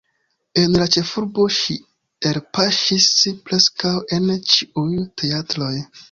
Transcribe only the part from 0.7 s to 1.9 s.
la ĉefurbo ŝi